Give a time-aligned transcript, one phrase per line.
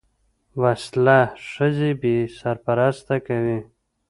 [0.61, 1.19] وسله
[1.51, 3.59] ښځې بې سرپرسته کوي